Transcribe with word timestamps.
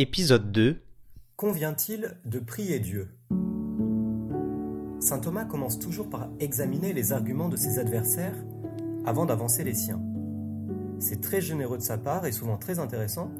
Épisode 0.00 0.52
2 0.52 0.80
Convient-il 1.34 2.14
de 2.24 2.38
prier 2.38 2.78
Dieu? 2.78 3.08
Saint 5.00 5.18
Thomas 5.18 5.44
commence 5.44 5.80
toujours 5.80 6.08
par 6.08 6.28
examiner 6.38 6.92
les 6.92 7.12
arguments 7.12 7.48
de 7.48 7.56
ses 7.56 7.80
adversaires 7.80 8.36
avant 9.04 9.26
d'avancer 9.26 9.64
les 9.64 9.74
siens. 9.74 10.00
C'est 11.00 11.20
très 11.20 11.40
généreux 11.40 11.78
de 11.78 11.82
sa 11.82 11.98
part 11.98 12.26
et 12.26 12.30
souvent 12.30 12.58
très 12.58 12.78
intéressant 12.78 13.32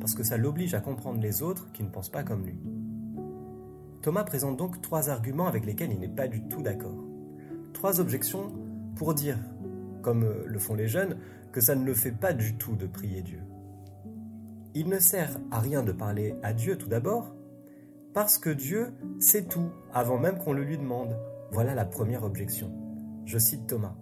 parce 0.00 0.14
que 0.14 0.22
ça 0.22 0.38
l'oblige 0.38 0.72
à 0.72 0.80
comprendre 0.80 1.20
les 1.20 1.42
autres 1.42 1.70
qui 1.72 1.82
ne 1.82 1.90
pensent 1.90 2.08
pas 2.08 2.22
comme 2.22 2.46
lui. 2.46 2.58
Thomas 4.00 4.24
présente 4.24 4.56
donc 4.56 4.80
trois 4.80 5.10
arguments 5.10 5.46
avec 5.46 5.66
lesquels 5.66 5.92
il 5.92 6.00
n'est 6.00 6.08
pas 6.08 6.26
du 6.26 6.40
tout 6.48 6.62
d'accord. 6.62 7.04
Trois 7.74 8.00
objections 8.00 8.50
pour 8.96 9.12
dire, 9.12 9.36
comme 10.00 10.26
le 10.46 10.58
font 10.58 10.74
les 10.74 10.88
jeunes, 10.88 11.18
que 11.52 11.60
ça 11.60 11.74
ne 11.74 11.84
le 11.84 11.92
fait 11.92 12.12
pas 12.12 12.32
du 12.32 12.56
tout 12.56 12.76
de 12.76 12.86
prier 12.86 13.20
Dieu. 13.20 13.40
Il 14.74 14.88
ne 14.88 14.98
sert 14.98 15.38
à 15.50 15.60
rien 15.60 15.82
de 15.82 15.92
parler 15.92 16.34
à 16.42 16.52
Dieu 16.52 16.76
tout 16.76 16.88
d'abord, 16.88 17.34
parce 18.14 18.38
que 18.38 18.50
Dieu 18.50 18.92
sait 19.18 19.44
tout 19.44 19.70
avant 19.92 20.18
même 20.18 20.38
qu'on 20.38 20.52
le 20.52 20.64
lui 20.64 20.78
demande. 20.78 21.18
Voilà 21.50 21.74
la 21.74 21.84
première 21.84 22.24
objection. 22.24 22.70
Je 23.24 23.38
cite 23.38 23.66
Thomas. 23.66 23.96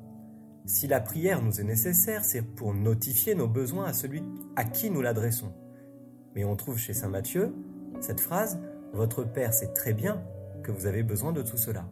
Si 0.65 0.88
la 0.88 1.01
prière 1.01 1.43
nous 1.43 1.60
est 1.60 1.65
nécessaire, 1.65 2.24
c'est 2.24 2.43
pour 2.43 2.74
notifier 2.74 3.34
nos 3.34 3.47
besoins 3.47 3.84
à 3.84 3.93
celui 3.93 4.23
à 4.57 4.65
qui 4.65 4.91
nous 4.91 5.01
l'adressons. 5.01 5.52
Mais 6.34 6.45
on 6.45 6.57
trouve 6.57 6.79
chez 6.79 6.93
Saint 6.93 7.09
Matthieu 7.09 7.55
cette 8.01 8.21
phrase 8.21 8.60
Votre 8.93 9.24
Père 9.24 9.55
sait 9.55 9.73
très 9.73 9.93
bien 9.93 10.23
que 10.62 10.73
vous 10.73 10.87
avez 10.87 11.02
besoin 11.02 11.33
de 11.33 11.43
tout 11.43 11.57
cela. 11.57 11.88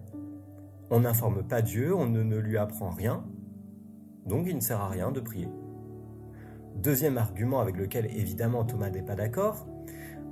On 0.90 1.00
n'informe 1.00 1.46
pas 1.46 1.62
Dieu, 1.62 1.94
on 1.94 2.06
ne, 2.06 2.36
lui 2.36 2.58
apprend 2.58 2.90
rien, 2.90 3.24
donc 4.26 4.46
il 4.48 4.56
ne 4.56 4.60
sert 4.60 4.80
à 4.80 4.88
rien 4.88 5.12
de 5.12 5.20
prier. 5.20 5.48
Deuxième 6.76 7.18
argument 7.18 7.60
avec 7.60 7.76
lequel 7.76 8.06
évidemment 8.06 8.64
Thomas 8.64 8.90
n'est 8.90 9.02
pas 9.02 9.14
d'accord, 9.14 9.66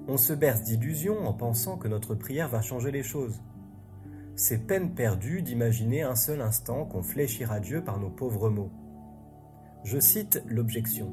on 0.08 0.16
se 0.16 0.32
berce 0.32 0.62
d'illusions 0.62 1.26
en 1.26 1.32
pensant 1.32 1.78
que 1.78 1.88
notre 1.88 2.14
prière 2.14 2.48
va 2.48 2.60
changer 2.60 2.90
les 2.90 3.04
choses. 3.04 3.40
C'est 4.34 4.66
peine 4.66 4.94
perdue 4.94 5.42
d'imaginer 5.42 6.02
un 6.02 6.16
seul 6.16 6.40
instant 6.40 6.84
qu'on 6.84 7.02
fléchira 7.02 7.60
Dieu 7.60 7.84
par 7.84 8.00
nos 8.00 8.10
pauvres 8.10 8.50
mots. 8.50 8.72
Je 9.84 10.00
cite 10.00 10.42
l'objection. 10.48 11.12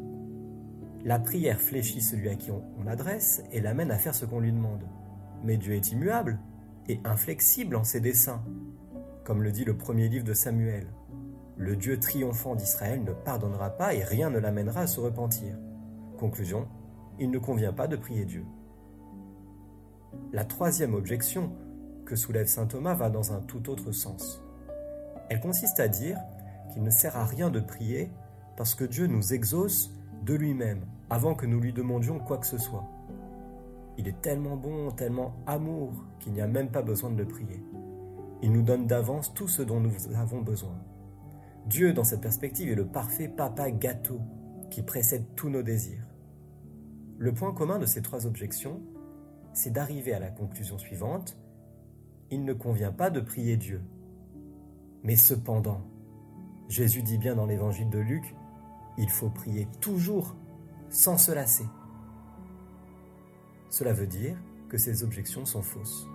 La 1.05 1.19
prière 1.19 1.61
fléchit 1.61 2.01
celui 2.01 2.29
à 2.29 2.35
qui 2.35 2.51
on, 2.51 2.63
on 2.79 2.87
adresse 2.87 3.43
et 3.51 3.61
l'amène 3.61 3.91
à 3.91 3.97
faire 3.97 4.15
ce 4.15 4.25
qu'on 4.25 4.39
lui 4.39 4.51
demande. 4.51 4.83
Mais 5.43 5.57
Dieu 5.57 5.73
est 5.73 5.91
immuable 5.91 6.39
et 6.87 6.99
inflexible 7.05 7.75
en 7.75 7.83
ses 7.83 8.01
desseins, 8.01 8.43
comme 9.23 9.43
le 9.43 9.51
dit 9.51 9.63
le 9.63 9.77
premier 9.77 10.09
livre 10.09 10.25
de 10.25 10.33
Samuel 10.33 10.87
le 11.59 11.75
Dieu 11.75 11.99
triomphant 11.99 12.55
d'Israël 12.55 13.03
ne 13.03 13.11
pardonnera 13.11 13.71
pas 13.71 13.93
et 13.93 14.01
rien 14.01 14.29
ne 14.29 14.39
l'amènera 14.39 14.81
à 14.81 14.87
se 14.87 15.01
repentir. 15.01 15.57
Conclusion, 16.17 16.69
il 17.19 17.29
ne 17.29 17.37
convient 17.37 17.73
pas 17.73 17.87
de 17.87 17.97
prier 17.97 18.23
Dieu. 18.23 18.45
La 20.31 20.45
troisième 20.45 20.93
objection 20.93 21.51
que 22.05 22.15
soulève 22.15 22.47
Saint 22.47 22.65
Thomas 22.65 22.93
va 22.93 23.09
dans 23.09 23.33
un 23.33 23.41
tout 23.41 23.69
autre 23.69 23.91
sens. 23.91 24.41
Elle 25.29 25.41
consiste 25.41 25.81
à 25.81 25.89
dire 25.89 26.17
qu'il 26.71 26.81
ne 26.81 26.89
sert 26.89 27.17
à 27.17 27.25
rien 27.25 27.49
de 27.49 27.59
prier 27.59 28.09
parce 28.55 28.73
que 28.73 28.85
Dieu 28.85 29.07
nous 29.07 29.33
exauce 29.33 29.93
de 30.23 30.35
lui-même 30.35 30.85
avant 31.09 31.35
que 31.35 31.45
nous 31.45 31.59
lui 31.59 31.73
demandions 31.73 32.19
quoi 32.19 32.37
que 32.37 32.47
ce 32.47 32.57
soit. 32.57 32.87
Il 33.97 34.07
est 34.07 34.21
tellement 34.21 34.55
bon, 34.55 34.91
tellement 34.91 35.33
amour 35.45 35.91
qu'il 36.21 36.31
n'y 36.31 36.41
a 36.41 36.47
même 36.47 36.71
pas 36.71 36.83
besoin 36.83 37.09
de 37.09 37.17
le 37.17 37.27
prier. 37.27 37.61
Il 38.41 38.53
nous 38.53 38.61
donne 38.61 38.87
d'avance 38.87 39.33
tout 39.33 39.49
ce 39.49 39.61
dont 39.61 39.81
nous 39.81 39.91
avons 40.15 40.41
besoin. 40.41 40.79
Dieu, 41.69 41.93
dans 41.93 42.03
cette 42.03 42.21
perspective, 42.21 42.71
est 42.71 42.75
le 42.75 42.87
parfait 42.87 43.27
papa 43.27 43.69
gâteau 43.69 44.21
qui 44.71 44.81
précède 44.81 45.35
tous 45.35 45.49
nos 45.49 45.61
désirs. 45.61 46.03
Le 47.19 47.31
point 47.31 47.53
commun 47.53 47.77
de 47.77 47.85
ces 47.85 48.01
trois 48.01 48.25
objections, 48.25 48.81
c'est 49.53 49.69
d'arriver 49.69 50.13
à 50.13 50.19
la 50.19 50.31
conclusion 50.31 50.79
suivante. 50.79 51.37
Il 52.31 52.43
ne 52.43 52.53
convient 52.53 52.91
pas 52.91 53.11
de 53.11 53.19
prier 53.19 53.55
Dieu. 53.55 53.83
Mais 55.03 55.15
cependant, 55.15 55.85
Jésus 56.69 57.03
dit 57.03 57.19
bien 57.19 57.35
dans 57.35 57.45
l'évangile 57.45 57.91
de 57.91 57.99
Luc, 57.99 58.35
il 58.97 59.09
faut 59.11 59.29
prier 59.29 59.67
toujours 59.79 60.35
sans 60.89 61.19
se 61.19 61.31
lasser. 61.31 61.67
Cela 63.69 63.93
veut 63.93 64.07
dire 64.07 64.35
que 64.69 64.79
ces 64.79 65.03
objections 65.03 65.45
sont 65.45 65.61
fausses. 65.61 66.07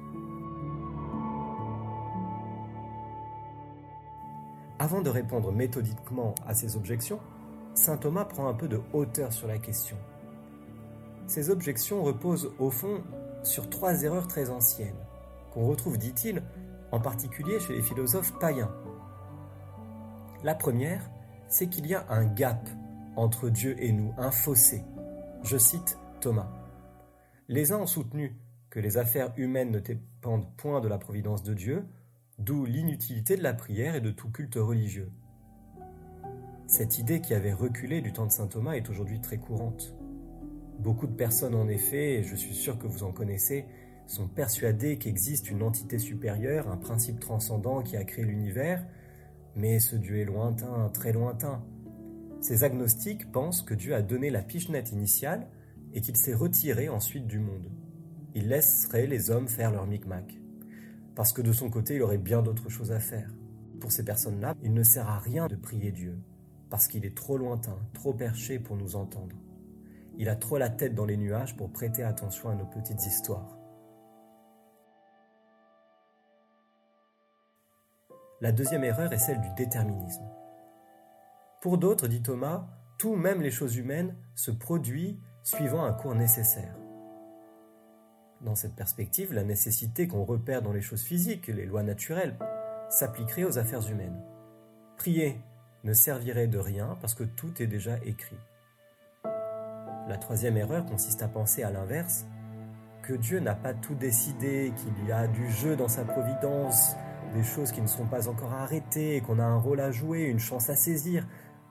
Avant 4.84 5.00
de 5.00 5.08
répondre 5.08 5.50
méthodiquement 5.50 6.34
à 6.46 6.52
ces 6.52 6.76
objections, 6.76 7.18
Saint 7.72 7.96
Thomas 7.96 8.26
prend 8.26 8.48
un 8.48 8.52
peu 8.52 8.68
de 8.68 8.82
hauteur 8.92 9.32
sur 9.32 9.48
la 9.48 9.56
question. 9.56 9.96
Ces 11.26 11.48
objections 11.48 12.02
reposent 12.02 12.52
au 12.58 12.68
fond 12.68 13.02
sur 13.42 13.70
trois 13.70 14.02
erreurs 14.02 14.28
très 14.28 14.50
anciennes, 14.50 15.02
qu'on 15.54 15.64
retrouve, 15.66 15.96
dit-il, 15.96 16.42
en 16.92 17.00
particulier 17.00 17.58
chez 17.60 17.72
les 17.72 17.80
philosophes 17.80 18.38
païens. 18.38 18.70
La 20.42 20.54
première, 20.54 21.10
c'est 21.48 21.68
qu'il 21.68 21.86
y 21.86 21.94
a 21.94 22.04
un 22.10 22.26
gap 22.26 22.68
entre 23.16 23.48
Dieu 23.48 23.82
et 23.82 23.90
nous, 23.90 24.12
un 24.18 24.30
fossé. 24.30 24.84
Je 25.44 25.56
cite 25.56 25.98
Thomas. 26.20 26.52
Les 27.48 27.72
uns 27.72 27.78
ont 27.78 27.86
soutenu 27.86 28.36
que 28.68 28.80
les 28.80 28.98
affaires 28.98 29.32
humaines 29.38 29.70
ne 29.70 29.80
dépendent 29.80 30.54
point 30.58 30.82
de 30.82 30.88
la 30.88 30.98
providence 30.98 31.42
de 31.42 31.54
Dieu, 31.54 31.86
d'où 32.38 32.64
l'inutilité 32.64 33.36
de 33.36 33.42
la 33.42 33.54
prière 33.54 33.94
et 33.94 34.00
de 34.00 34.10
tout 34.10 34.28
culte 34.28 34.56
religieux. 34.56 35.10
Cette 36.66 36.98
idée 36.98 37.20
qui 37.20 37.34
avait 37.34 37.52
reculé 37.52 38.00
du 38.00 38.12
temps 38.12 38.26
de 38.26 38.32
saint 38.32 38.48
Thomas 38.48 38.72
est 38.72 38.88
aujourd'hui 38.90 39.20
très 39.20 39.38
courante. 39.38 39.94
Beaucoup 40.80 41.06
de 41.06 41.14
personnes 41.14 41.54
en 41.54 41.68
effet, 41.68 42.14
et 42.14 42.22
je 42.24 42.34
suis 42.34 42.54
sûr 42.54 42.78
que 42.78 42.86
vous 42.86 43.04
en 43.04 43.12
connaissez, 43.12 43.66
sont 44.06 44.26
persuadées 44.26 44.98
qu'existe 44.98 45.50
une 45.50 45.62
entité 45.62 45.98
supérieure, 45.98 46.68
un 46.68 46.76
principe 46.76 47.20
transcendant 47.20 47.82
qui 47.82 47.96
a 47.96 48.04
créé 48.04 48.24
l'univers, 48.24 48.84
mais 49.54 49.78
ce 49.78 49.94
Dieu 49.94 50.18
est 50.18 50.24
lointain, 50.24 50.90
très 50.92 51.12
lointain. 51.12 51.64
Ces 52.40 52.64
agnostiques 52.64 53.30
pensent 53.30 53.62
que 53.62 53.74
Dieu 53.74 53.94
a 53.94 54.02
donné 54.02 54.30
la 54.30 54.42
pichenette 54.42 54.90
initiale 54.90 55.46
et 55.92 56.00
qu'il 56.00 56.16
s'est 56.16 56.34
retiré 56.34 56.88
ensuite 56.88 57.26
du 57.26 57.38
monde. 57.38 57.70
Il 58.34 58.48
laisserait 58.48 59.06
les 59.06 59.30
hommes 59.30 59.48
faire 59.48 59.70
leur 59.70 59.86
micmac 59.86 60.40
parce 61.14 61.32
que 61.32 61.42
de 61.42 61.52
son 61.52 61.70
côté, 61.70 61.96
il 61.96 62.02
aurait 62.02 62.18
bien 62.18 62.42
d'autres 62.42 62.68
choses 62.68 62.92
à 62.92 63.00
faire. 63.00 63.30
Pour 63.80 63.92
ces 63.92 64.04
personnes-là, 64.04 64.54
il 64.62 64.72
ne 64.72 64.82
sert 64.82 65.08
à 65.08 65.18
rien 65.18 65.46
de 65.46 65.56
prier 65.56 65.92
Dieu, 65.92 66.18
parce 66.70 66.88
qu'il 66.88 67.04
est 67.04 67.16
trop 67.16 67.36
lointain, 67.36 67.78
trop 67.92 68.12
perché 68.12 68.58
pour 68.58 68.76
nous 68.76 68.96
entendre. 68.96 69.36
Il 70.16 70.28
a 70.28 70.36
trop 70.36 70.58
la 70.58 70.70
tête 70.70 70.94
dans 70.94 71.04
les 71.04 71.16
nuages 71.16 71.56
pour 71.56 71.70
prêter 71.70 72.02
attention 72.02 72.48
à 72.48 72.54
nos 72.54 72.66
petites 72.66 73.04
histoires. 73.04 73.58
La 78.40 78.52
deuxième 78.52 78.84
erreur 78.84 79.12
est 79.12 79.18
celle 79.18 79.40
du 79.40 79.48
déterminisme. 79.56 80.28
Pour 81.62 81.78
d'autres, 81.78 82.08
dit 82.08 82.22
Thomas, 82.22 82.66
tout, 82.98 83.16
même 83.16 83.40
les 83.40 83.50
choses 83.50 83.76
humaines, 83.76 84.14
se 84.34 84.50
produit 84.50 85.18
suivant 85.42 85.84
un 85.84 85.92
cours 85.92 86.14
nécessaire. 86.14 86.76
Dans 88.44 88.54
cette 88.54 88.74
perspective, 88.74 89.32
la 89.32 89.42
nécessité 89.42 90.06
qu'on 90.06 90.24
repère 90.24 90.60
dans 90.60 90.72
les 90.72 90.82
choses 90.82 91.02
physiques, 91.02 91.46
les 91.46 91.64
lois 91.64 91.82
naturelles, 91.82 92.36
s'appliquerait 92.90 93.44
aux 93.44 93.58
affaires 93.58 93.88
humaines. 93.90 94.20
Prier 94.98 95.40
ne 95.82 95.94
servirait 95.94 96.46
de 96.46 96.58
rien 96.58 96.98
parce 97.00 97.14
que 97.14 97.24
tout 97.24 97.62
est 97.62 97.66
déjà 97.66 97.96
écrit. 98.04 98.36
La 100.08 100.18
troisième 100.18 100.58
erreur 100.58 100.84
consiste 100.84 101.22
à 101.22 101.28
penser 101.28 101.62
à 101.62 101.70
l'inverse, 101.70 102.26
que 103.02 103.14
Dieu 103.14 103.40
n'a 103.40 103.54
pas 103.54 103.72
tout 103.72 103.94
décidé, 103.94 104.72
qu'il 104.76 105.08
y 105.08 105.12
a 105.12 105.26
du 105.26 105.50
jeu 105.50 105.74
dans 105.74 105.88
sa 105.88 106.04
providence, 106.04 106.94
des 107.32 107.42
choses 107.42 107.72
qui 107.72 107.80
ne 107.80 107.86
sont 107.86 108.06
pas 108.06 108.28
encore 108.28 108.52
arrêtées, 108.52 109.22
qu'on 109.22 109.38
a 109.38 109.44
un 109.44 109.58
rôle 109.58 109.80
à 109.80 109.90
jouer, 109.90 110.24
une 110.24 110.38
chance 110.38 110.68
à 110.68 110.76
saisir, 110.76 111.26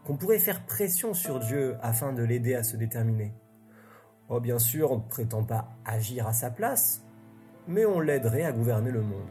qu'on 0.05 0.17
pourrait 0.17 0.39
faire 0.39 0.65
pression 0.65 1.13
sur 1.13 1.39
Dieu 1.39 1.77
afin 1.83 2.13
de 2.13 2.23
l'aider 2.23 2.55
à 2.55 2.63
se 2.63 2.77
déterminer. 2.77 3.31
Oh, 4.29 4.39
bien 4.39 4.57
sûr, 4.57 4.91
on 4.91 4.97
ne 4.97 5.09
prétend 5.09 5.43
pas 5.43 5.69
agir 5.85 6.27
à 6.27 6.33
sa 6.33 6.49
place, 6.49 7.03
mais 7.67 7.85
on 7.85 7.99
l'aiderait 7.99 8.43
à 8.43 8.51
gouverner 8.51 8.91
le 8.91 9.01
monde. 9.01 9.29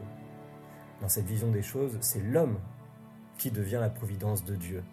Dans 1.01 1.09
cette 1.09 1.25
vision 1.25 1.51
des 1.51 1.63
choses, 1.63 1.97
c'est 2.01 2.21
l'homme 2.21 2.59
qui 3.37 3.51
devient 3.51 3.79
la 3.81 3.89
providence 3.89 4.45
de 4.45 4.55
Dieu. 4.55 4.83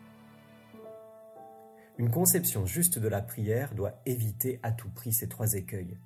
Une 1.99 2.11
conception 2.11 2.65
juste 2.65 2.99
de 2.99 3.09
la 3.09 3.21
prière 3.21 3.75
doit 3.75 4.01
éviter 4.07 4.59
à 4.63 4.73
tout 4.73 4.89
prix 4.89 5.13
ces 5.13 5.29
trois 5.29 5.53
écueils. 5.53 5.99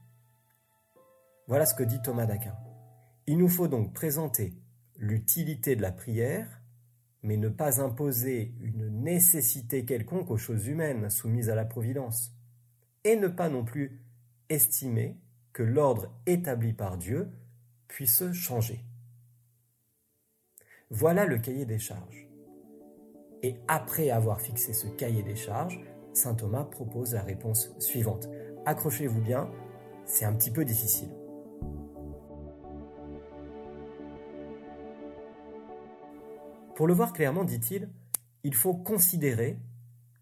Voilà 1.47 1.67
ce 1.67 1.75
que 1.75 1.85
dit 1.85 2.03
Thomas 2.03 2.27
d'Aquin. 2.27 2.57
Il 3.27 3.39
nous 3.39 3.49
faut 3.49 3.69
donc 3.69 3.93
présenter 3.93 4.55
l'utilité 4.97 5.77
de 5.77 5.83
la 5.83 5.93
prière, 5.93 6.61
mais 7.23 7.37
ne 7.37 7.49
pas 7.49 7.81
imposer 7.81 8.55
une 8.61 9.03
nécessité 9.03 9.85
quelconque 9.85 10.31
aux 10.31 10.37
choses 10.37 10.67
humaines 10.67 11.11
soumises 11.11 11.49
à 11.49 11.55
la 11.55 11.65
providence 11.65 12.35
et 13.05 13.17
ne 13.17 13.29
pas 13.29 13.49
non 13.49 13.65
plus 13.65 14.01
estimer 14.49 15.17
que 15.53 15.63
l'ordre 15.63 16.11
établi 16.27 16.73
par 16.73 16.99
Dieu 16.99 17.29
puisse 17.87 18.33
changer. 18.33 18.85
Voilà 20.91 21.27
le 21.27 21.39
cahier 21.39 21.67
des 21.67 21.79
charges. 21.79 22.29
Et 23.43 23.57
après 23.69 24.11
avoir 24.11 24.41
fixé 24.41 24.73
ce 24.73 24.87
cahier 24.87 25.23
des 25.23 25.37
charges, 25.37 25.81
Saint 26.13 26.35
Thomas 26.35 26.65
propose 26.65 27.15
la 27.15 27.23
réponse 27.23 27.71
suivante. 27.79 28.29
Accrochez-vous 28.67 29.21
bien, 29.21 29.51
c'est 30.07 30.25
un 30.25 30.33
petit 30.35 30.51
peu 30.51 30.65
difficile. 30.65 31.11
Pour 36.75 36.87
le 36.87 36.95
voir 36.95 37.13
clairement, 37.13 37.45
dit-il, 37.45 37.89
il 38.43 38.55
faut 38.55 38.75
considérer 38.75 39.59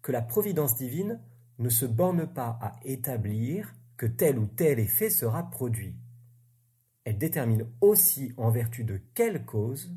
que 0.01 0.11
la 0.11 0.21
providence 0.21 0.75
divine 0.75 1.19
ne 1.59 1.69
se 1.69 1.85
borne 1.85 2.27
pas 2.27 2.57
à 2.61 2.79
établir 2.83 3.75
que 3.97 4.05
tel 4.05 4.39
ou 4.39 4.47
tel 4.47 4.79
effet 4.79 5.09
sera 5.09 5.49
produit. 5.49 5.95
Elle 7.05 7.17
détermine 7.17 7.67
aussi 7.81 8.33
en 8.37 8.49
vertu 8.49 8.83
de 8.83 9.01
quelle 9.13 9.45
cause 9.45 9.91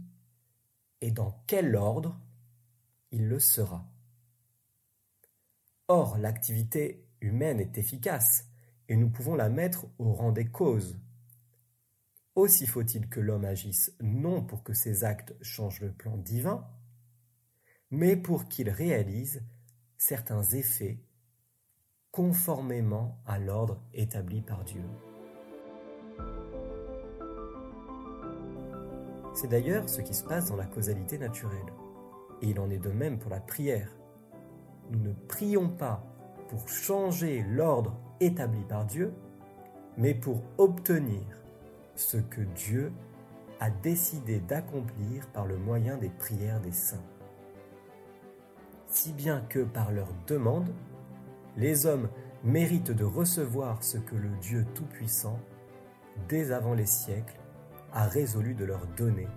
et 1.00 1.11
dans 1.11 1.43
quel 1.47 1.76
ordre 1.76 2.20
il 3.12 3.29
le 3.29 3.38
sera. 3.38 3.88
Or, 5.88 6.19
l'activité 6.19 7.06
humaine 7.20 7.61
est 7.61 7.79
efficace 7.79 8.49
et 8.88 8.97
nous 8.97 9.08
pouvons 9.08 9.35
la 9.35 9.49
mettre 9.49 9.87
au 9.99 10.12
rang 10.12 10.32
des 10.32 10.47
causes. 10.47 10.99
Aussi 12.35 12.67
faut-il 12.67 13.08
que 13.08 13.20
l'homme 13.20 13.44
agisse 13.44 13.94
non 14.00 14.43
pour 14.44 14.62
que 14.62 14.75
ses 14.75 15.05
actes 15.05 15.35
changent 15.41 15.81
le 15.81 15.93
plan 15.93 16.17
divin, 16.17 16.69
mais 17.91 18.17
pour 18.17 18.49
qu'il 18.49 18.69
réalise 18.69 19.43
certains 19.97 20.43
effets 20.43 21.06
conformément 22.17 23.19
à 23.27 23.39
l'ordre 23.39 23.77
établi 23.93 24.41
par 24.41 24.65
Dieu. 24.65 24.81
C'est 29.35 29.49
d'ailleurs 29.49 29.87
ce 29.87 30.01
qui 30.01 30.15
se 30.15 30.25
passe 30.25 30.49
dans 30.49 30.57
la 30.57 30.65
causalité 30.65 31.19
naturelle. 31.19 31.75
Et 32.41 32.47
il 32.47 32.59
en 32.59 32.71
est 32.71 32.79
de 32.79 32.89
même 32.89 33.19
pour 33.19 33.31
la 33.31 33.41
prière. 33.41 33.95
Nous 34.91 34.99
ne 34.99 35.13
prions 35.13 35.69
pas 35.69 36.03
pour 36.49 36.67
changer 36.71 37.45
l'ordre 37.51 37.95
établi 38.19 38.65
par 38.65 38.87
Dieu, 38.87 39.13
mais 39.99 40.15
pour 40.15 40.41
obtenir 40.57 41.27
ce 41.97 42.17
que 42.17 42.41
Dieu 42.41 42.93
a 43.61 43.69
décidé 43.69 44.41
d'accomplir 44.41 45.27
par 45.35 45.45
le 45.45 45.59
moyen 45.59 45.99
des 45.99 46.09
prières 46.09 46.63
des 46.63 46.73
saints. 46.73 46.97
Si 48.87 49.13
bien 49.13 49.43
que 49.51 49.65
par 49.65 49.93
leur 49.93 50.09
demande, 50.27 50.73
les 51.56 51.87
hommes 51.87 52.08
méritent 52.44 52.93
de 52.93 53.05
recevoir 53.05 53.82
ce 53.82 53.99
que 53.99 54.14
le 54.14 54.31
Dieu 54.41 54.67
Tout-Puissant, 54.75 55.41
dès 56.29 56.53
avant 56.53 56.75
les 56.75 56.87
siècles, 56.87 57.38
a 57.93 58.06
résolu 58.06 58.55
de 58.55 58.64
leur 58.64 58.87
donner, 58.97 59.29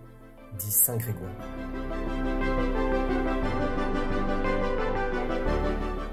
dit 0.58 0.72
Saint 0.72 0.98
Grégoire. 0.98 1.32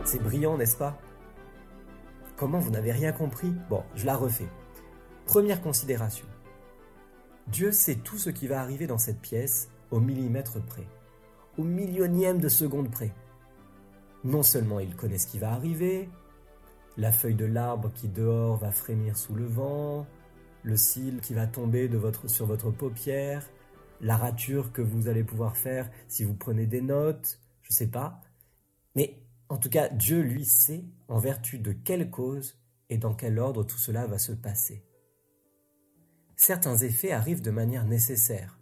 C'est 0.05 0.23
brillant, 0.23 0.57
n'est-ce 0.57 0.77
pas? 0.77 0.97
Comment 2.37 2.59
vous 2.59 2.71
n'avez 2.71 2.93
rien 2.93 3.13
compris? 3.13 3.53
Bon, 3.69 3.83
je 3.95 4.07
la 4.07 4.17
refais. 4.17 4.49
Première 5.25 5.61
considération. 5.61 6.27
Dieu 7.49 7.73
sait 7.73 7.97
tout 7.97 8.19
ce 8.19 8.31
qui 8.31 8.47
va 8.47 8.61
arriver 8.61 8.87
dans 8.87 8.99
cette 8.99 9.21
pièce 9.21 9.69
au 9.91 10.01
millimètre 10.01 10.65
près, 10.65 10.87
au 11.59 11.65
millionième 11.65 12.39
de 12.39 12.49
seconde 12.49 12.91
près. 12.91 13.13
Non 14.27 14.43
seulement 14.43 14.81
il 14.81 14.97
connaît 14.97 15.19
ce 15.19 15.29
qui 15.29 15.39
va 15.39 15.53
arriver, 15.53 16.09
la 16.97 17.13
feuille 17.13 17.37
de 17.37 17.45
l'arbre 17.45 17.93
qui 17.95 18.09
dehors 18.09 18.57
va 18.57 18.73
frémir 18.73 19.17
sous 19.17 19.37
le 19.37 19.47
vent, 19.47 20.05
le 20.65 20.77
cil 20.77 21.21
qui 21.21 21.33
va 21.33 21.47
tomber 21.47 21.87
de 21.89 21.97
votre, 21.97 22.27
sur 22.27 22.45
votre 22.45 22.73
paupière, 22.73 23.49
la 24.01 24.17
rature 24.17 24.73
que 24.73 24.83
vous 24.83 25.07
allez 25.07 25.23
pouvoir 25.23 25.57
faire 25.57 25.89
si 26.09 26.25
vous 26.25 26.35
prenez 26.35 26.67
des 26.67 26.81
notes, 26.81 27.41
je 27.63 27.71
ne 27.71 27.77
sais 27.77 27.87
pas. 27.87 28.21
Mais 28.97 29.23
en 29.49 29.59
tout 29.59 29.71
cas, 29.71 29.91
Dieu 29.91 30.23
lui 30.23 30.45
sait 30.45 30.85
en 31.07 31.21
vertu 31.21 31.61
de 31.61 31.71
quelle 31.71 32.11
cause 32.11 32.59
et 32.89 32.99
dans 32.99 33.15
quel 33.15 33.39
ordre 33.39 33.63
tout 33.63 33.79
cela 33.79 34.09
va 34.09 34.19
se 34.19 34.33
passer. 34.33 34.85
Certains 36.35 36.79
effets 36.79 37.13
arrivent 37.13 37.43
de 37.43 37.53
manière 37.53 37.85
nécessaire. 37.85 38.59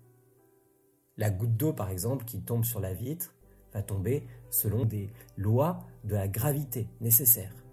La 1.17 1.31
goutte 1.31 1.57
d'eau, 1.57 1.73
par 1.73 1.89
exemple, 1.89 2.27
qui 2.27 2.43
tombe 2.43 2.65
sur 2.65 2.81
la 2.81 2.93
vitre, 2.93 3.34
va 3.75 3.83
tomber 3.83 4.27
selon 4.51 4.85
des 4.85 5.13
lois 5.37 5.85
de 6.05 6.15
la 6.15 6.29
gravité 6.29 6.89
nécessaires. 7.01 7.65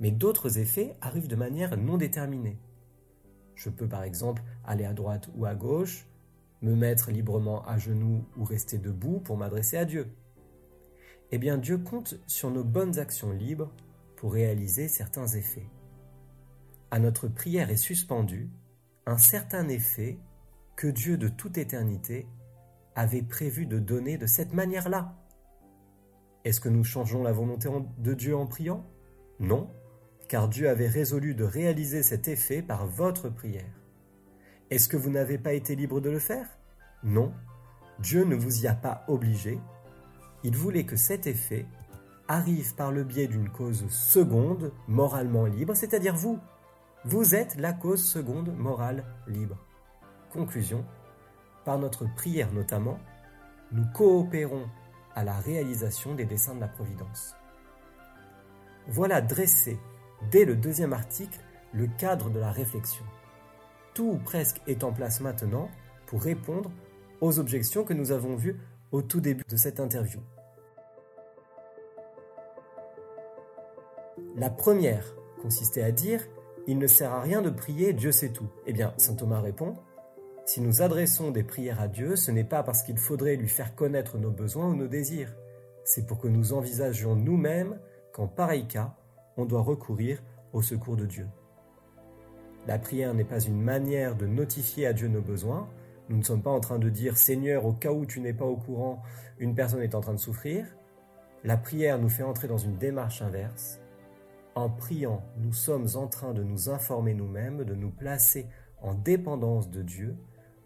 Mais 0.00 0.10
d'autres 0.10 0.58
effets 0.58 0.94
arrivent 1.00 1.28
de 1.28 1.36
manière 1.36 1.76
non 1.76 1.98
déterminée. 1.98 2.58
Je 3.54 3.68
peux 3.68 3.88
par 3.88 4.04
exemple 4.04 4.42
aller 4.64 4.84
à 4.84 4.94
droite 4.94 5.28
ou 5.36 5.44
à 5.44 5.54
gauche, 5.54 6.06
me 6.62 6.74
mettre 6.74 7.10
librement 7.10 7.64
à 7.66 7.76
genoux 7.76 8.24
ou 8.36 8.44
rester 8.44 8.78
debout 8.78 9.20
pour 9.20 9.36
m'adresser 9.36 9.76
à 9.76 9.84
Dieu. 9.84 10.08
Eh 11.32 11.38
bien 11.38 11.58
Dieu 11.58 11.78
compte 11.78 12.18
sur 12.26 12.50
nos 12.50 12.64
bonnes 12.64 12.98
actions 12.98 13.32
libres 13.32 13.72
pour 14.16 14.32
réaliser 14.32 14.88
certains 14.88 15.26
effets. 15.26 15.66
À 16.90 16.98
notre 16.98 17.26
prière 17.26 17.70
est 17.70 17.76
suspendu 17.76 18.50
un 19.06 19.18
certain 19.18 19.68
effet 19.68 20.18
que 20.76 20.86
Dieu 20.86 21.16
de 21.16 21.28
toute 21.28 21.58
éternité 21.58 22.26
avait 22.94 23.22
prévu 23.22 23.66
de 23.66 23.78
donner 23.78 24.18
de 24.18 24.26
cette 24.26 24.52
manière-là. 24.52 25.16
Est-ce 26.44 26.60
que 26.60 26.68
nous 26.68 26.84
changeons 26.84 27.22
la 27.22 27.32
volonté 27.32 27.68
de 27.98 28.14
Dieu 28.14 28.36
en 28.36 28.46
priant? 28.46 28.84
Non, 29.38 29.70
car 30.28 30.48
Dieu 30.48 30.68
avait 30.68 30.88
résolu 30.88 31.34
de 31.34 31.44
réaliser 31.44 32.02
cet 32.02 32.26
effet 32.26 32.62
par 32.62 32.86
votre 32.86 33.28
prière. 33.28 33.80
Est-ce 34.70 34.88
que 34.88 34.96
vous 34.96 35.10
n'avez 35.10 35.38
pas 35.38 35.52
été 35.52 35.76
libre 35.76 36.00
de 36.00 36.10
le 36.10 36.18
faire? 36.18 36.46
Non, 37.04 37.32
Dieu 37.98 38.24
ne 38.24 38.34
vous 38.34 38.62
y 38.62 38.66
a 38.66 38.74
pas 38.74 39.04
obligé. 39.08 39.58
Il 40.44 40.56
voulait 40.56 40.86
que 40.86 40.96
cet 40.96 41.26
effet 41.26 41.66
arrive 42.26 42.74
par 42.74 42.90
le 42.90 43.04
biais 43.04 43.26
d'une 43.28 43.50
cause 43.50 43.86
seconde, 43.88 44.72
moralement 44.88 45.46
libre, 45.46 45.74
c'est-à-dire 45.74 46.16
vous. 46.16 46.38
Vous 47.04 47.34
êtes 47.34 47.56
la 47.56 47.72
cause 47.72 48.02
seconde 48.02 48.56
morale 48.56 49.04
libre. 49.26 49.58
Conclusion, 50.32 50.84
par 51.64 51.78
notre 51.78 52.06
prière 52.14 52.52
notamment, 52.52 52.98
nous 53.72 53.84
coopérons 53.92 54.66
à 55.14 55.24
la 55.24 55.38
réalisation 55.38 56.14
des 56.14 56.24
desseins 56.24 56.54
de 56.54 56.60
la 56.60 56.68
Providence. 56.68 57.34
Voilà 58.88 59.20
dressé 59.20 59.78
dès 60.30 60.44
le 60.44 60.56
deuxième 60.56 60.92
article 60.92 61.38
le 61.72 61.86
cadre 61.98 62.30
de 62.30 62.38
la 62.38 62.50
réflexion. 62.50 63.04
Tout 63.94 64.18
presque 64.24 64.60
est 64.66 64.84
en 64.84 64.92
place 64.92 65.20
maintenant 65.20 65.68
pour 66.06 66.22
répondre 66.22 66.70
aux 67.20 67.38
objections 67.38 67.84
que 67.84 67.94
nous 67.94 68.10
avons 68.10 68.36
vues 68.36 68.58
au 68.90 69.02
tout 69.02 69.20
début 69.20 69.44
de 69.48 69.56
cette 69.56 69.80
interview. 69.80 70.20
La 74.36 74.50
première 74.50 75.14
consistait 75.40 75.82
à 75.82 75.92
dire 75.92 76.26
Il 76.66 76.78
ne 76.78 76.86
sert 76.86 77.12
à 77.12 77.20
rien 77.20 77.42
de 77.42 77.50
prier, 77.50 77.92
Dieu 77.92 78.12
sait 78.12 78.30
tout. 78.30 78.48
Eh 78.66 78.72
bien, 78.72 78.94
saint 78.96 79.14
Thomas 79.14 79.40
répond 79.40 79.74
Si 80.44 80.60
nous 80.60 80.82
adressons 80.82 81.30
des 81.30 81.44
prières 81.44 81.80
à 81.80 81.86
Dieu, 81.86 82.16
ce 82.16 82.32
n'est 82.32 82.44
pas 82.44 82.64
parce 82.64 82.82
qu'il 82.82 82.98
faudrait 82.98 83.36
lui 83.36 83.48
faire 83.48 83.76
connaître 83.76 84.18
nos 84.18 84.30
besoins 84.30 84.68
ou 84.68 84.74
nos 84.74 84.88
désirs. 84.88 85.32
C'est 85.84 86.06
pour 86.06 86.18
que 86.18 86.28
nous 86.28 86.52
envisagions 86.52 87.14
nous-mêmes 87.14 87.78
qu'en 88.12 88.26
pareil 88.26 88.66
cas, 88.66 88.96
on 89.36 89.44
doit 89.44 89.62
recourir 89.62 90.22
au 90.52 90.60
secours 90.60 90.96
de 90.96 91.06
Dieu. 91.06 91.26
La 92.66 92.78
prière 92.78 93.14
n'est 93.14 93.24
pas 93.24 93.40
une 93.40 93.60
manière 93.60 94.16
de 94.16 94.26
notifier 94.26 94.86
à 94.86 94.92
Dieu 94.92 95.08
nos 95.08 95.22
besoins. 95.22 95.68
Nous 96.08 96.18
ne 96.18 96.22
sommes 96.22 96.42
pas 96.42 96.50
en 96.50 96.60
train 96.60 96.78
de 96.78 96.88
dire 96.88 97.16
Seigneur, 97.16 97.64
au 97.64 97.72
cas 97.72 97.92
où 97.92 98.04
tu 98.04 98.20
n'es 98.20 98.34
pas 98.34 98.44
au 98.44 98.56
courant, 98.56 99.02
une 99.38 99.54
personne 99.54 99.82
est 99.82 99.94
en 99.94 100.00
train 100.00 100.14
de 100.14 100.18
souffrir. 100.18 100.66
La 101.44 101.56
prière 101.56 101.98
nous 101.98 102.08
fait 102.08 102.22
entrer 102.22 102.48
dans 102.48 102.58
une 102.58 102.78
démarche 102.78 103.22
inverse. 103.22 103.80
En 104.54 104.68
priant, 104.68 105.24
nous 105.38 105.52
sommes 105.52 105.88
en 105.94 106.08
train 106.08 106.34
de 106.34 106.42
nous 106.42 106.68
informer 106.68 107.14
nous-mêmes, 107.14 107.64
de 107.64 107.74
nous 107.74 107.90
placer 107.90 108.46
en 108.80 108.94
dépendance 108.94 109.70
de 109.70 109.82
Dieu, 109.82 110.16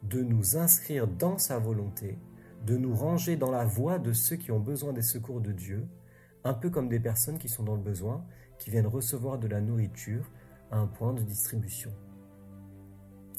de 0.09 0.23
nous 0.23 0.57
inscrire 0.57 1.09
dans 1.09 1.39
sa 1.39 1.59
volonté, 1.59 2.19
de 2.65 2.77
nous 2.77 2.95
ranger 2.95 3.37
dans 3.37 3.51
la 3.51 3.65
voie 3.65 3.99
de 3.99 4.13
ceux 4.13 4.37
qui 4.37 4.53
ont 4.53 4.61
besoin 4.61 4.93
des 4.93 5.03
secours 5.03 5.41
de 5.41 5.53
Dieu, 5.53 5.87
un 6.45 6.55
peu 6.55 6.71
comme 6.71 6.89
des 6.89 7.01
personnes 7.01 7.39
qui 7.39 7.49
sont 7.49 7.65
dans 7.65 7.75
le 7.75 7.83
besoin, 7.83 8.25
qui 8.59 8.71
viennent 8.71 8.87
recevoir 8.87 9.39
de 9.39 9.49
la 9.49 9.61
nourriture 9.61 10.31
à 10.71 10.79
un 10.79 10.87
point 10.87 11.13
de 11.13 11.23
distribution. 11.23 11.91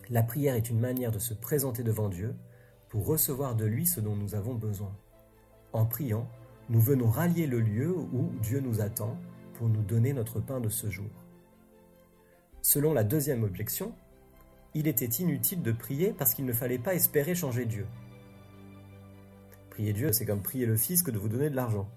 La 0.09 0.23
prière 0.23 0.55
est 0.55 0.69
une 0.69 0.79
manière 0.79 1.11
de 1.11 1.19
se 1.19 1.33
présenter 1.33 1.83
devant 1.83 2.09
Dieu 2.09 2.35
pour 2.89 3.05
recevoir 3.05 3.55
de 3.55 3.65
lui 3.65 3.85
ce 3.85 3.99
dont 3.99 4.15
nous 4.15 4.35
avons 4.35 4.55
besoin. 4.55 4.95
En 5.73 5.85
priant, 5.85 6.29
nous 6.69 6.81
venons 6.81 7.09
rallier 7.09 7.47
le 7.47 7.61
lieu 7.61 7.93
où 7.95 8.31
Dieu 8.41 8.59
nous 8.59 8.81
attend 8.81 9.17
pour 9.53 9.69
nous 9.69 9.83
donner 9.83 10.13
notre 10.13 10.39
pain 10.39 10.59
de 10.59 10.69
ce 10.69 10.89
jour. 10.89 11.09
Selon 12.61 12.93
la 12.93 13.03
deuxième 13.03 13.43
objection, 13.43 13.93
il 14.73 14.87
était 14.87 15.05
inutile 15.05 15.61
de 15.61 15.71
prier 15.71 16.11
parce 16.11 16.33
qu'il 16.33 16.45
ne 16.45 16.53
fallait 16.53 16.77
pas 16.77 16.95
espérer 16.95 17.35
changer 17.35 17.65
Dieu. 17.65 17.87
Prier 19.69 19.93
Dieu, 19.93 20.11
c'est 20.11 20.25
comme 20.25 20.41
prier 20.41 20.65
le 20.65 20.77
fisc 20.77 21.09
de 21.09 21.17
vous 21.17 21.29
donner 21.29 21.49
de 21.49 21.55
l'argent. 21.55 21.89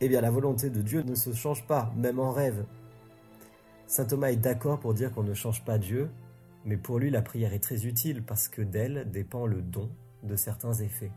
Eh 0.00 0.08
bien, 0.08 0.20
la 0.20 0.30
volonté 0.30 0.70
de 0.70 0.82
Dieu 0.82 1.02
ne 1.02 1.14
se 1.14 1.32
change 1.32 1.66
pas, 1.66 1.92
même 1.96 2.18
en 2.18 2.32
rêve. 2.32 2.64
Saint 3.86 4.06
Thomas 4.06 4.30
est 4.30 4.36
d'accord 4.36 4.80
pour 4.80 4.94
dire 4.94 5.12
qu'on 5.12 5.22
ne 5.22 5.34
change 5.34 5.64
pas 5.64 5.78
Dieu, 5.78 6.10
mais 6.64 6.76
pour 6.76 6.98
lui, 6.98 7.10
la 7.10 7.22
prière 7.22 7.52
est 7.52 7.62
très 7.62 7.86
utile 7.86 8.22
parce 8.22 8.48
que 8.48 8.62
d'elle 8.62 9.10
dépend 9.10 9.46
le 9.46 9.60
don 9.60 9.90
de 10.22 10.36
certains 10.36 10.74
effets. 10.74 11.12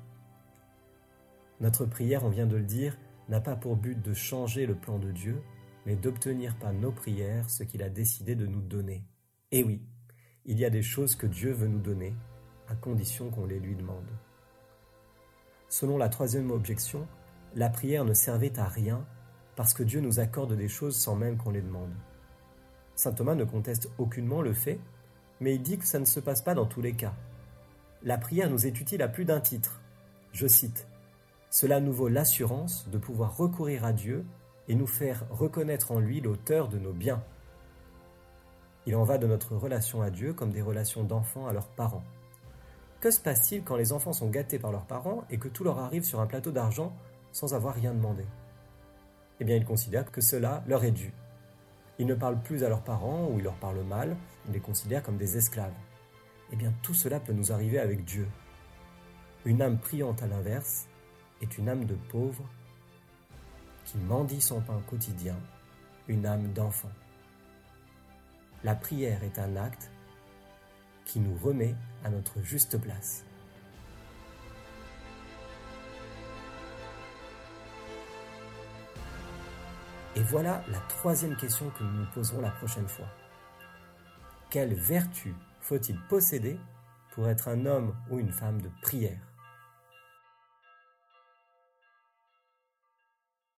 Notre 1.60 1.86
prière, 1.86 2.24
on 2.24 2.30
vient 2.30 2.46
de 2.46 2.58
le 2.58 2.64
dire, 2.64 2.98
n'a 3.30 3.42
pas 3.42 3.56
pour 3.56 3.76
but 3.76 4.00
de 4.02 4.14
changer 4.14 4.66
le 4.66 4.76
plan 4.76 5.00
de 5.00 5.12
Dieu, 5.12 5.42
mais 5.86 5.96
d'obtenir 5.96 6.56
par 6.58 6.74
nos 6.74 6.92
prières 6.92 7.50
ce 7.50 7.64
qu'il 7.64 7.82
a 7.82 7.90
décidé 7.90 8.36
de 8.36 8.46
nous 8.46 8.62
donner. 8.62 9.04
Et 9.52 9.64
oui, 9.64 9.82
il 10.48 10.58
y 10.60 10.66
a 10.66 10.70
des 10.70 10.82
choses 10.82 11.16
que 11.16 11.28
Dieu 11.28 11.52
veut 11.52 11.68
nous 11.68 11.82
donner, 11.82 12.16
à 12.70 12.76
condition 12.76 13.30
qu'on 13.30 13.46
les 13.46 13.60
lui 13.60 13.76
demande. 13.76 14.08
Selon 15.68 15.98
la 15.98 16.08
troisième 16.08 16.52
objection, 16.52 17.06
la 17.54 17.70
prière 17.70 18.06
ne 18.06 18.14
servait 18.14 18.58
à 18.58 18.66
rien 18.66 19.06
parce 19.58 19.74
que 19.74 19.84
Dieu 19.84 20.00
nous 20.00 20.20
accorde 20.20 20.56
des 20.56 20.70
choses 20.70 20.96
sans 20.96 21.16
même 21.16 21.38
qu'on 21.38 21.52
les 21.52 21.62
demande. 21.62 21.94
Saint 22.96 23.12
Thomas 23.12 23.36
ne 23.36 23.44
conteste 23.44 23.90
aucunement 23.98 24.42
le 24.42 24.54
fait, 24.54 24.80
mais 25.42 25.56
il 25.56 25.62
dit 25.62 25.78
que 25.78 25.86
ça 25.86 26.00
ne 26.00 26.06
se 26.06 26.20
passe 26.20 26.42
pas 26.42 26.54
dans 26.54 26.66
tous 26.66 26.82
les 26.82 26.94
cas. 26.94 27.14
La 28.04 28.18
prière 28.18 28.50
nous 28.50 28.66
est 28.66 28.80
utile 28.80 29.02
à 29.02 29.08
plus 29.08 29.26
d'un 29.26 29.42
titre. 29.42 29.82
Je 30.32 30.48
cite 30.48 30.88
Cela 31.50 31.82
nous 31.82 31.94
vaut 31.94 32.08
l'assurance 32.08 32.88
de 32.90 32.98
pouvoir 32.98 33.36
recourir 33.36 33.84
à 33.84 33.92
Dieu 33.92 34.26
et 34.70 34.76
nous 34.76 34.88
faire 34.88 35.26
reconnaître 35.30 35.92
en 35.92 36.00
lui 36.00 36.22
l'auteur 36.22 36.70
de 36.70 36.80
nos 36.80 36.94
biens. 36.94 37.24
Il 38.88 38.96
en 38.96 39.04
va 39.04 39.18
de 39.18 39.28
notre 39.28 39.54
relation 39.58 40.02
à 40.02 40.10
Dieu 40.10 40.32
comme 40.32 40.52
des 40.52 40.62
relations 40.62 41.04
d'enfants 41.04 41.46
à 41.46 41.52
leurs 41.52 41.68
parents. 41.68 42.06
Que 43.02 43.12
se 43.12 43.20
passe-t-il 43.20 43.64
quand 43.64 43.76
les 43.76 43.92
enfants 43.92 44.14
sont 44.14 44.30
gâtés 44.30 44.60
par 44.60 44.72
leurs 44.72 44.86
parents 44.86 45.26
et 45.30 45.38
que 45.38 45.50
tout 45.50 45.66
leur 45.66 45.78
arrive 45.78 46.06
sur 46.06 46.22
un 46.22 46.26
plateau 46.26 46.52
d'argent 46.52 46.96
sans 47.34 47.54
avoir 47.54 47.76
rien 47.76 47.94
demandé? 47.94 48.24
Eh 49.42 49.44
bien, 49.44 49.58
ils 49.58 49.66
considèrent 49.66 50.10
que 50.10 50.22
cela 50.22 50.64
leur 50.68 50.86
est 50.86 50.92
dû. 50.92 51.14
Ils 52.00 52.08
ne 52.08 52.16
parlent 52.16 52.42
plus 52.42 52.64
à 52.64 52.70
leurs 52.70 52.82
parents 52.82 53.28
ou 53.28 53.40
ils 53.40 53.44
leur 53.44 53.58
parlent 53.58 53.84
mal, 53.84 54.16
ils 54.48 54.54
les 54.54 54.62
considèrent 54.62 55.04
comme 55.04 55.18
des 55.18 55.36
esclaves. 55.36 55.76
Eh 56.54 56.56
bien, 56.56 56.74
tout 56.82 56.94
cela 56.94 57.20
peut 57.20 57.34
nous 57.34 57.52
arriver 57.52 57.80
avec 57.80 58.06
Dieu. 58.06 58.26
Une 59.44 59.62
âme 59.62 59.80
priante 59.80 60.24
à 60.24 60.28
l'inverse 60.28 60.88
est 61.42 61.58
une 61.58 61.68
âme 61.68 61.84
de 61.84 61.96
pauvre 62.10 62.46
qui 63.84 63.98
mendie 63.98 64.42
son 64.42 64.62
pain 64.62 64.82
quotidien, 64.90 65.36
une 66.08 66.26
âme 66.26 66.54
d'enfant. 66.54 66.92
La 68.68 68.76
prière 68.76 69.24
est 69.24 69.40
un 69.40 69.56
acte 69.56 69.90
qui 71.06 71.22
nous 71.22 71.38
remet 71.38 71.74
à 72.04 72.10
notre 72.10 72.42
juste 72.42 72.78
place. 72.78 73.24
Et 80.18 80.22
voilà 80.22 80.66
la 80.68 80.80
troisième 80.90 81.38
question 81.38 81.70
que 81.70 81.84
nous 81.86 82.00
nous 82.00 82.12
poserons 82.14 82.42
la 82.42 82.52
prochaine 82.52 82.90
fois. 82.90 83.08
Quelle 84.50 84.74
vertu 84.74 85.34
faut-il 85.62 85.98
posséder 86.10 86.60
pour 87.12 87.30
être 87.30 87.48
un 87.48 87.66
homme 87.66 87.96
ou 88.12 88.20
une 88.20 88.34
femme 88.34 88.62
de 88.62 88.70
prière? 88.82 89.27